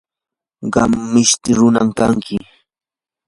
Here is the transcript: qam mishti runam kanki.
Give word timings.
qam 0.73 0.91
mishti 1.13 1.49
runam 1.57 1.89
kanki. 1.97 2.37